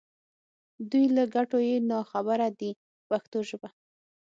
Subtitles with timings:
[0.89, 3.69] دوی له ګټو یې نا خبره دي په پښتو ژبه.